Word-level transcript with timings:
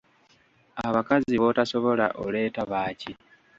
Abakazi 0.87 1.33
b'otasobola 1.41 2.05
oleeta 2.25 2.61
baaki? 2.71 3.11